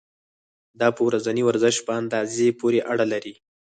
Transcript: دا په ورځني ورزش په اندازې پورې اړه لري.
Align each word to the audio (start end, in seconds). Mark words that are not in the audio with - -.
دا 0.79 0.87
په 0.95 1.01
ورځني 1.07 1.41
ورزش 1.45 1.75
په 1.87 1.91
اندازې 2.01 2.47
پورې 2.59 2.79
اړه 2.91 3.05
لري. 3.13 3.33